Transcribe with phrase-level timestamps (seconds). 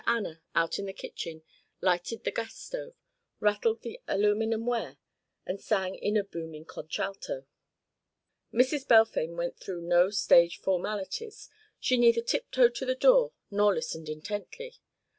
[0.07, 1.43] Anna, out in the kitchen,
[1.79, 2.95] lighted the gas stove,
[3.39, 4.97] rattled the aluminum ware,
[5.45, 7.45] and sang in a booming contralto.
[8.51, 8.87] Mrs.
[8.87, 14.77] Balfame went through no stage formalities; she neither tiptoed to the door nor listened intently.